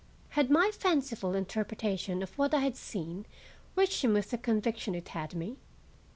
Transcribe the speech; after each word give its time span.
Had 0.29 0.49
my 0.49 0.71
fanciful 0.73 1.35
interpretation 1.35 2.23
of 2.23 2.35
what 2.35 2.55
I 2.55 2.61
had 2.61 2.75
seen 2.75 3.27
reached 3.75 4.03
him 4.03 4.13
with 4.13 4.31
the 4.31 4.37
conviction 4.39 4.95
it 4.95 5.09
had 5.09 5.35
me? 5.35 5.57